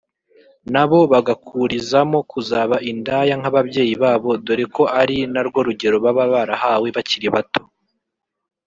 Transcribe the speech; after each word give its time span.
nabo 0.73 0.99
bagakurizamo 1.11 2.19
kuzaba 2.31 2.75
indaya 2.91 3.33
nk’ababyeyi 3.39 3.93
babo 4.03 4.29
dore 4.45 4.65
ko 4.75 4.83
ari 5.01 5.17
na 5.33 5.41
rwo 5.47 5.59
rugero 5.67 5.95
baba 6.05 6.23
barahawe 6.33 6.87
bakiri 6.95 7.27
bato 7.35 7.61